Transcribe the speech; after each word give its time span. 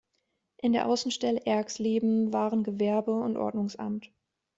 In 0.57 0.73
der 0.73 0.87
Außenstelle 0.87 1.45
Erxleben 1.45 2.33
waren 2.33 2.63
Gewerbe- 2.63 3.21
und 3.21 3.37
Ordnungsamt. 3.37 4.11